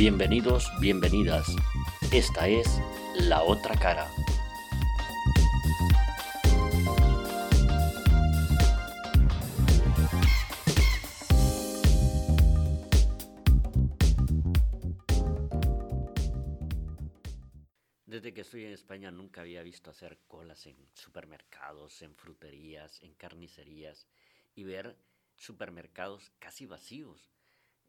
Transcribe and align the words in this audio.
Bienvenidos, 0.00 0.72
bienvenidas. 0.80 1.54
Esta 2.10 2.48
es 2.48 2.80
La 3.16 3.42
Otra 3.42 3.78
Cara. 3.78 4.10
Desde 18.06 18.32
que 18.32 18.40
estoy 18.40 18.64
en 18.64 18.72
España 18.72 19.10
nunca 19.10 19.42
había 19.42 19.62
visto 19.62 19.90
hacer 19.90 20.18
colas 20.26 20.64
en 20.64 20.78
supermercados, 20.94 22.00
en 22.00 22.14
fruterías, 22.14 23.02
en 23.02 23.12
carnicerías 23.16 24.06
y 24.54 24.64
ver 24.64 24.96
supermercados 25.36 26.32
casi 26.38 26.64
vacíos 26.64 27.30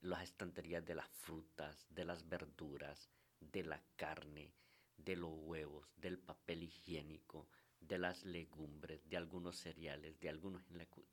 las 0.02 0.24
estanterías 0.24 0.86
de 0.86 0.96
las 0.96 1.08
frutas, 1.10 1.88
de 1.90 2.06
las 2.06 2.28
verduras, 2.28 3.10
de 3.40 3.64
la 3.64 3.82
carne, 3.96 4.54
de 4.98 5.16
los 5.16 5.32
huevos, 5.34 5.88
del 5.98 6.20
papel 6.20 6.64
higiénico, 6.64 7.48
de 7.80 7.98
las 7.98 8.24
legumbres, 8.26 9.08
de 9.10 9.18
algunos 9.18 9.58
cereales, 9.58 10.20
de 10.20 10.30
algunos 10.30 10.64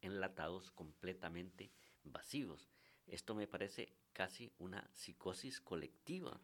enlatados 0.00 0.70
completamente 0.70 1.70
vacíos. 2.04 2.68
Esto 3.06 3.34
me 3.34 3.46
parece 3.46 3.94
casi 4.12 4.52
una 4.58 4.88
psicosis 4.92 5.60
colectiva 5.60 6.40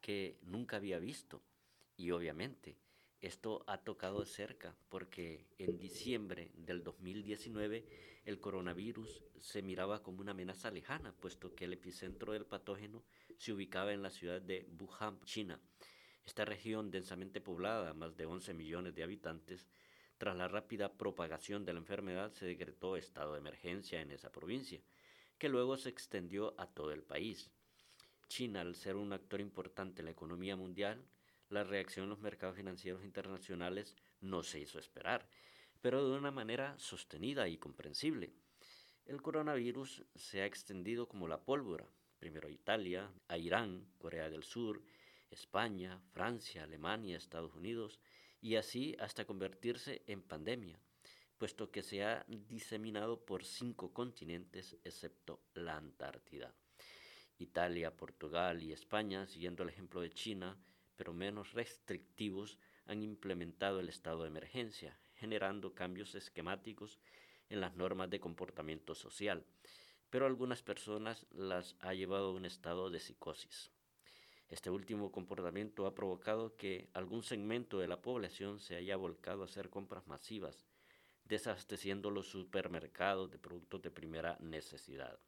que 0.00 0.38
nunca 0.42 0.76
había 0.76 0.98
visto. 0.98 1.42
Y 1.96 2.10
obviamente 2.10 2.76
esto 3.26 3.64
ha 3.66 3.78
tocado 3.78 4.20
de 4.20 4.26
cerca 4.26 4.76
porque 4.90 5.46
en 5.58 5.78
diciembre 5.78 6.52
del 6.56 6.82
2019 6.82 7.86
el 8.26 8.38
coronavirus 8.38 9.22
se 9.38 9.62
miraba 9.62 10.02
como 10.02 10.20
una 10.20 10.32
amenaza 10.32 10.70
lejana, 10.70 11.14
puesto 11.20 11.54
que 11.54 11.64
el 11.64 11.72
epicentro 11.72 12.32
del 12.32 12.44
patógeno 12.44 13.02
se 13.38 13.52
ubicaba 13.52 13.92
en 13.92 14.02
la 14.02 14.10
ciudad 14.10 14.42
de 14.42 14.68
Wuhan, 14.78 15.20
China. 15.24 15.58
Esta 16.26 16.44
región 16.44 16.90
densamente 16.90 17.40
poblada, 17.40 17.94
más 17.94 18.16
de 18.16 18.26
11 18.26 18.52
millones 18.54 18.94
de 18.94 19.02
habitantes, 19.02 19.68
tras 20.18 20.36
la 20.36 20.48
rápida 20.48 20.92
propagación 20.92 21.64
de 21.64 21.72
la 21.72 21.80
enfermedad 21.80 22.32
se 22.32 22.46
decretó 22.46 22.96
estado 22.96 23.32
de 23.32 23.38
emergencia 23.38 24.00
en 24.00 24.10
esa 24.10 24.30
provincia, 24.30 24.80
que 25.38 25.48
luego 25.48 25.76
se 25.76 25.88
extendió 25.88 26.58
a 26.58 26.66
todo 26.66 26.92
el 26.92 27.02
país. 27.02 27.50
China, 28.28 28.60
al 28.60 28.74
ser 28.74 28.96
un 28.96 29.12
actor 29.12 29.40
importante 29.40 30.02
en 30.02 30.06
la 30.06 30.12
economía 30.12 30.56
mundial, 30.56 31.04
la 31.54 31.64
reacción 31.64 32.04
en 32.04 32.10
los 32.10 32.20
mercados 32.20 32.56
financieros 32.56 33.04
internacionales 33.04 33.96
no 34.20 34.42
se 34.42 34.60
hizo 34.60 34.78
esperar, 34.78 35.26
pero 35.80 36.04
de 36.04 36.18
una 36.18 36.32
manera 36.32 36.76
sostenida 36.78 37.48
y 37.48 37.58
comprensible. 37.58 38.34
El 39.06 39.22
coronavirus 39.22 40.04
se 40.16 40.42
ha 40.42 40.46
extendido 40.46 41.06
como 41.06 41.28
la 41.28 41.44
pólvora, 41.44 41.86
primero 42.18 42.48
a 42.48 42.50
Italia, 42.50 43.10
a 43.28 43.38
Irán, 43.38 43.86
Corea 43.98 44.28
del 44.28 44.42
Sur, 44.42 44.82
España, 45.30 46.00
Francia, 46.12 46.64
Alemania, 46.64 47.16
Estados 47.16 47.54
Unidos, 47.54 48.00
y 48.40 48.56
así 48.56 48.96
hasta 48.98 49.24
convertirse 49.24 50.02
en 50.06 50.22
pandemia, 50.22 50.78
puesto 51.38 51.70
que 51.70 51.82
se 51.82 52.02
ha 52.02 52.24
diseminado 52.28 53.24
por 53.24 53.44
cinco 53.44 53.92
continentes 53.92 54.76
excepto 54.84 55.40
la 55.54 55.76
Antártida. 55.76 56.52
Italia, 57.38 57.96
Portugal 57.96 58.62
y 58.62 58.72
España, 58.72 59.26
siguiendo 59.26 59.62
el 59.62 59.68
ejemplo 59.68 60.00
de 60.00 60.10
China, 60.10 60.56
pero 60.96 61.12
menos 61.12 61.52
restrictivos, 61.52 62.58
han 62.86 63.02
implementado 63.02 63.80
el 63.80 63.88
estado 63.88 64.22
de 64.22 64.28
emergencia, 64.28 64.98
generando 65.14 65.74
cambios 65.74 66.14
esquemáticos 66.14 66.98
en 67.48 67.60
las 67.60 67.74
normas 67.76 68.10
de 68.10 68.20
comportamiento 68.20 68.94
social, 68.94 69.44
pero 70.10 70.26
algunas 70.26 70.62
personas 70.62 71.26
las 71.30 71.76
ha 71.80 71.94
llevado 71.94 72.28
a 72.28 72.34
un 72.34 72.44
estado 72.44 72.90
de 72.90 73.00
psicosis. 73.00 73.70
Este 74.48 74.70
último 74.70 75.10
comportamiento 75.10 75.86
ha 75.86 75.94
provocado 75.94 76.56
que 76.56 76.90
algún 76.92 77.22
segmento 77.22 77.78
de 77.78 77.88
la 77.88 78.02
población 78.02 78.60
se 78.60 78.76
haya 78.76 78.96
volcado 78.96 79.42
a 79.42 79.46
hacer 79.46 79.70
compras 79.70 80.06
masivas, 80.06 80.66
desabasteciendo 81.24 82.10
los 82.10 82.28
supermercados 82.28 83.30
de 83.30 83.38
productos 83.38 83.82
de 83.82 83.90
primera 83.90 84.36
necesidad. 84.40 85.18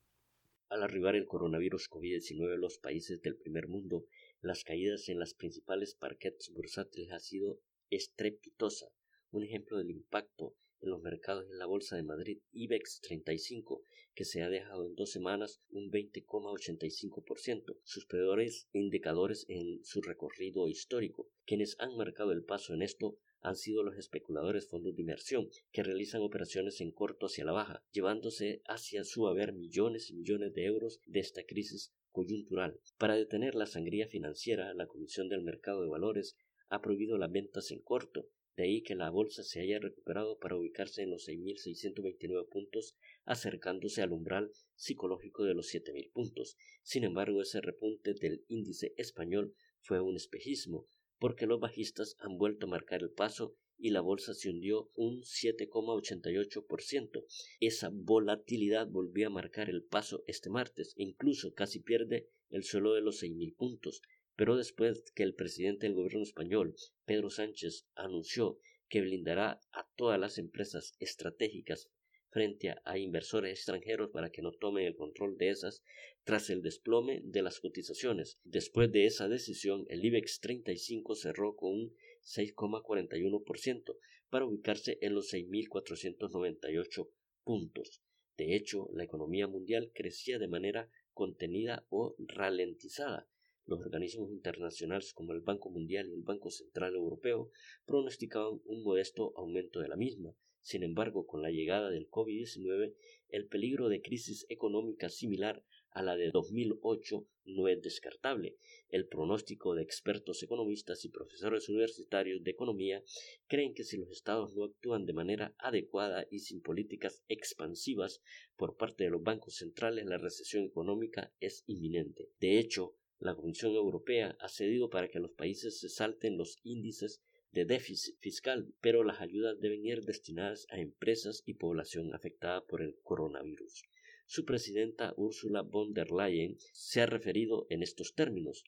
Al 0.68 0.82
arribar 0.82 1.14
el 1.14 1.26
coronavirus 1.26 1.88
COVID-19 1.88 2.54
a 2.54 2.56
los 2.56 2.78
países 2.78 3.22
del 3.22 3.36
primer 3.36 3.68
mundo, 3.68 4.04
las 4.40 4.64
caídas 4.64 5.08
en 5.08 5.20
las 5.20 5.32
principales 5.32 5.94
parquets 5.94 6.50
bursátiles 6.52 7.12
ha 7.12 7.20
sido 7.20 7.60
estrepitosa. 7.88 8.90
Un 9.30 9.44
ejemplo 9.44 9.78
del 9.78 9.90
impacto 9.90 10.56
en 10.80 10.90
los 10.90 11.00
mercados 11.00 11.48
en 11.48 11.58
la 11.58 11.66
Bolsa 11.66 11.94
de 11.94 12.02
Madrid 12.02 12.40
IBEX 12.50 13.00
35, 13.00 13.84
que 14.12 14.24
se 14.24 14.42
ha 14.42 14.50
dejado 14.50 14.86
en 14.86 14.96
dos 14.96 15.12
semanas 15.12 15.62
un 15.70 15.88
20,85%, 15.92 17.78
sus 17.84 18.06
peores 18.06 18.68
indicadores 18.72 19.46
en 19.48 19.84
su 19.84 20.02
recorrido 20.02 20.66
histórico. 20.66 21.30
Quienes 21.44 21.76
han 21.78 21.96
marcado 21.96 22.32
el 22.32 22.42
paso 22.42 22.74
en 22.74 22.82
esto 22.82 23.16
han 23.40 23.56
sido 23.56 23.82
los 23.82 23.96
especuladores 23.96 24.68
fondos 24.68 24.94
de 24.94 25.02
inversión, 25.02 25.48
que 25.72 25.82
realizan 25.82 26.22
operaciones 26.22 26.80
en 26.80 26.90
corto 26.90 27.26
hacia 27.26 27.44
la 27.44 27.52
baja, 27.52 27.84
llevándose 27.92 28.62
hacia 28.66 29.04
su 29.04 29.26
haber 29.28 29.52
millones 29.52 30.10
y 30.10 30.14
millones 30.14 30.52
de 30.54 30.64
euros 30.64 31.00
de 31.06 31.20
esta 31.20 31.44
crisis 31.44 31.92
coyuntural. 32.10 32.80
Para 32.98 33.14
detener 33.14 33.54
la 33.54 33.66
sangría 33.66 34.08
financiera, 34.08 34.72
la 34.74 34.86
Comisión 34.86 35.28
del 35.28 35.42
Mercado 35.42 35.82
de 35.82 35.88
Valores 35.88 36.36
ha 36.68 36.80
prohibido 36.80 37.18
las 37.18 37.30
ventas 37.30 37.70
en 37.70 37.80
corto, 37.82 38.28
de 38.56 38.64
ahí 38.64 38.82
que 38.82 38.94
la 38.94 39.10
bolsa 39.10 39.42
se 39.42 39.60
haya 39.60 39.78
recuperado 39.78 40.38
para 40.38 40.56
ubicarse 40.56 41.02
en 41.02 41.10
los 41.10 41.28
6.629 41.28 42.48
puntos, 42.48 42.96
acercándose 43.26 44.00
al 44.00 44.12
umbral 44.12 44.50
psicológico 44.74 45.44
de 45.44 45.52
los 45.52 45.72
7.000 45.72 46.10
puntos. 46.12 46.56
Sin 46.82 47.04
embargo, 47.04 47.42
ese 47.42 47.60
repunte 47.60 48.14
del 48.14 48.44
índice 48.48 48.94
español 48.96 49.54
fue 49.80 50.00
un 50.00 50.16
espejismo, 50.16 50.88
porque 51.18 51.46
los 51.46 51.60
bajistas 51.60 52.16
han 52.20 52.38
vuelto 52.38 52.66
a 52.66 52.70
marcar 52.70 53.02
el 53.02 53.10
paso 53.10 53.54
y 53.78 53.90
la 53.90 54.00
bolsa 54.00 54.34
se 54.34 54.50
hundió 54.50 54.90
un 54.94 55.22
7,88%. 55.22 57.24
Esa 57.60 57.90
volatilidad 57.92 58.88
volvió 58.88 59.26
a 59.26 59.30
marcar 59.30 59.68
el 59.68 59.84
paso 59.84 60.24
este 60.26 60.50
martes 60.50 60.94
incluso 60.96 61.52
casi 61.54 61.80
pierde 61.80 62.28
el 62.50 62.64
suelo 62.64 62.94
de 62.94 63.02
los 63.02 63.22
6.000 63.22 63.54
puntos. 63.56 64.02
Pero 64.34 64.56
después 64.56 65.04
que 65.14 65.22
el 65.22 65.34
presidente 65.34 65.86
del 65.86 65.94
gobierno 65.94 66.22
español, 66.22 66.74
Pedro 67.04 67.30
Sánchez, 67.30 67.86
anunció 67.94 68.58
que 68.88 69.00
blindará 69.00 69.60
a 69.72 69.88
todas 69.96 70.20
las 70.20 70.38
empresas 70.38 70.94
estratégicas 71.00 71.90
frente 72.36 72.74
a, 72.84 72.98
inversores 72.98 73.50
extranjeros 73.52 74.10
para 74.10 74.28
que 74.28 74.42
no 74.42 74.52
tomen 74.52 74.84
el 74.84 74.94
control 74.94 75.38
de 75.38 75.48
esas 75.48 75.82
tras 76.22 76.50
el 76.50 76.60
desplome 76.60 77.22
de 77.24 77.40
las 77.40 77.60
cotizaciones. 77.60 78.38
Después 78.44 78.92
de 78.92 79.06
esa 79.06 79.26
decisión, 79.26 79.86
el 79.88 80.04
IBEX 80.04 80.40
35 80.40 81.14
cerró 81.14 81.56
con 81.56 81.72
un 81.72 81.94
6,41% 82.24 83.96
para 84.28 84.44
ubicarse 84.44 84.98
en 85.00 85.14
los 85.14 85.32
6.498 85.32 87.08
puntos. 87.42 88.02
De 88.36 88.54
hecho, 88.54 88.90
la 88.92 89.04
economía 89.04 89.46
mundial 89.46 89.90
crecía 89.94 90.38
de 90.38 90.48
manera 90.48 90.90
contenida 91.14 91.86
o 91.88 92.16
ralentizada. 92.18 93.26
Los 93.64 93.80
organismos 93.80 94.30
internacionales 94.30 95.14
como 95.14 95.32
el 95.32 95.40
Banco 95.40 95.70
Mundial 95.70 96.10
y 96.10 96.12
el 96.12 96.22
Banco 96.22 96.50
Central 96.50 96.96
Europeo 96.96 97.50
pronosticaban 97.86 98.60
un 98.66 98.82
modesto 98.82 99.32
aumento 99.38 99.80
de 99.80 99.88
la 99.88 99.96
misma. 99.96 100.36
Sin 100.66 100.82
embargo, 100.82 101.28
con 101.28 101.42
la 101.42 101.52
llegada 101.52 101.90
del 101.90 102.10
COVID-19, 102.10 102.92
el 103.28 103.46
peligro 103.46 103.88
de 103.88 104.02
crisis 104.02 104.46
económica 104.48 105.08
similar 105.08 105.62
a 105.92 106.02
la 106.02 106.16
de 106.16 106.32
2008 106.32 107.24
no 107.44 107.68
es 107.68 107.80
descartable. 107.82 108.56
El 108.88 109.06
pronóstico 109.06 109.76
de 109.76 109.84
expertos 109.84 110.42
economistas 110.42 111.04
y 111.04 111.10
profesores 111.10 111.68
universitarios 111.68 112.42
de 112.42 112.50
economía 112.50 113.04
creen 113.46 113.74
que 113.74 113.84
si 113.84 113.96
los 113.96 114.10
estados 114.10 114.56
no 114.56 114.64
actúan 114.64 115.06
de 115.06 115.12
manera 115.12 115.54
adecuada 115.58 116.26
y 116.32 116.40
sin 116.40 116.60
políticas 116.60 117.22
expansivas 117.28 118.20
por 118.56 118.76
parte 118.76 119.04
de 119.04 119.10
los 119.10 119.22
bancos 119.22 119.54
centrales, 119.54 120.04
la 120.04 120.18
recesión 120.18 120.64
económica 120.64 121.32
es 121.38 121.62
inminente. 121.68 122.28
De 122.40 122.58
hecho, 122.58 122.96
la 123.20 123.36
Comisión 123.36 123.72
Europea 123.76 124.36
ha 124.40 124.48
cedido 124.48 124.90
para 124.90 125.08
que 125.08 125.20
los 125.20 125.30
países 125.30 125.78
se 125.78 125.88
salten 125.88 126.36
los 126.36 126.58
índices 126.64 127.22
de 127.52 127.64
déficit 127.64 128.16
fiscal, 128.20 128.74
pero 128.80 129.04
las 129.04 129.20
ayudas 129.20 129.58
deben 129.60 129.84
ir 129.84 130.02
destinadas 130.02 130.66
a 130.70 130.78
empresas 130.78 131.42
y 131.46 131.54
población 131.54 132.14
afectada 132.14 132.64
por 132.64 132.82
el 132.82 132.96
coronavirus. 133.02 133.84
Su 134.28 134.44
presidenta 134.44 135.14
Ursula 135.16 135.62
von 135.62 135.94
der 135.94 136.10
Leyen 136.10 136.56
se 136.72 137.00
ha 137.00 137.06
referido 137.06 137.66
en 137.70 137.82
estos 137.82 138.14
términos. 138.14 138.64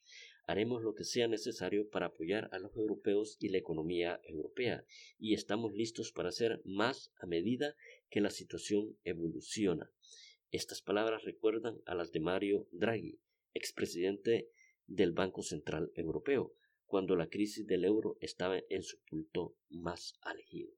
Haremos 0.46 0.82
lo 0.82 0.94
que 0.94 1.04
sea 1.04 1.26
necesario 1.26 1.90
para 1.90 2.06
apoyar 2.06 2.48
a 2.52 2.60
los 2.60 2.76
europeos 2.76 3.36
y 3.40 3.48
la 3.48 3.58
economía 3.58 4.20
europea, 4.22 4.84
y 5.18 5.34
estamos 5.34 5.74
listos 5.74 6.12
para 6.12 6.28
hacer 6.28 6.62
más 6.64 7.12
a 7.18 7.26
medida 7.26 7.74
que 8.08 8.20
la 8.20 8.30
situación 8.30 8.96
evoluciona. 9.04 9.90
Estas 10.50 10.80
palabras 10.80 11.24
recuerdan 11.24 11.82
a 11.84 11.94
las 11.94 12.12
de 12.12 12.20
Mario 12.20 12.68
Draghi, 12.70 13.18
expresidente 13.52 14.48
del 14.86 15.12
Banco 15.12 15.42
Central 15.42 15.90
Europeo, 15.94 16.54
cuando 16.88 17.14
la 17.14 17.28
crisis 17.28 17.66
del 17.66 17.84
euro 17.84 18.16
estaba 18.20 18.58
en 18.70 18.82
su 18.82 18.98
punto 19.04 19.54
más 19.68 20.14
álgido. 20.22 20.72